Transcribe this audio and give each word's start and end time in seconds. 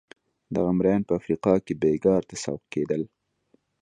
دغه 0.55 0.71
مریان 0.77 1.01
په 1.07 1.13
افریقا 1.19 1.53
کې 1.65 1.73
بېګار 1.81 2.21
ته 2.29 2.35
سوق 2.43 2.61
کېدل. 2.73 3.01